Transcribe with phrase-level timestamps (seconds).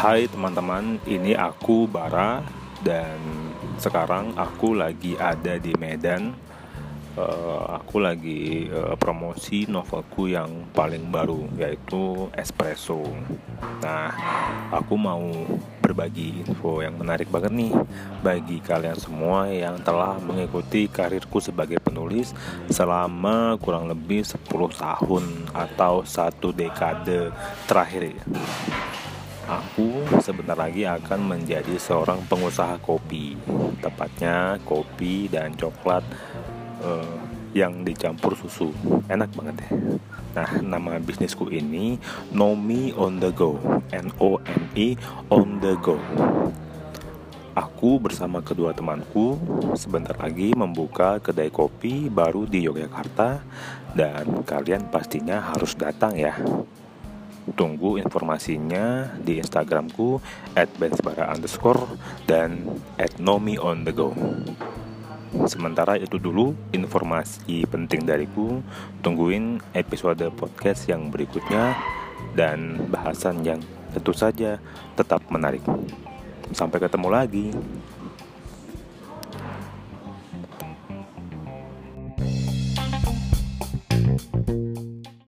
[0.00, 2.40] Hai teman-teman, ini aku Bara
[2.80, 3.20] dan
[3.76, 6.32] sekarang aku lagi ada di Medan.
[7.18, 13.02] Uh, aku lagi uh, promosi novelku yang paling baru yaitu Espresso.
[13.82, 14.14] Nah,
[14.70, 15.18] aku mau
[15.82, 17.74] berbagi info yang menarik banget nih
[18.22, 22.30] bagi kalian semua yang telah mengikuti karirku sebagai penulis
[22.70, 24.46] selama kurang lebih 10
[24.78, 27.34] tahun atau satu dekade
[27.66, 28.14] terakhir
[29.50, 33.34] aku sebentar lagi akan menjadi seorang pengusaha kopi,
[33.82, 36.06] tepatnya kopi dan coklat
[36.80, 37.16] uh,
[37.56, 38.70] yang dicampur susu.
[39.10, 39.70] Enak banget ya.
[40.30, 41.98] Nah, nama bisnisku ini
[42.30, 43.58] Nomi on the Go,
[43.90, 44.94] N O M I
[45.28, 45.98] on the Go.
[47.50, 49.34] Aku bersama kedua temanku
[49.74, 53.42] sebentar lagi membuka kedai kopi baru di Yogyakarta
[53.98, 56.38] dan kalian pastinya harus datang ya.
[57.58, 60.22] Tunggu informasinya di Instagramku
[60.54, 61.98] @bensbara underscore
[65.46, 68.58] Sementara itu dulu informasi penting dariku.
[68.98, 71.78] Tungguin episode podcast yang berikutnya
[72.34, 73.62] dan bahasan yang
[73.94, 74.58] tentu saja
[74.98, 75.62] tetap menarik.
[76.50, 77.46] Sampai ketemu lagi.